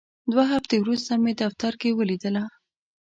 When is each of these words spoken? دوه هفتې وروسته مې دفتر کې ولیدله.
دوه 0.31 0.43
هفتې 0.53 0.75
وروسته 0.79 1.11
مې 1.23 1.33
دفتر 1.41 1.73
کې 1.81 1.89
ولیدله. 1.99 2.43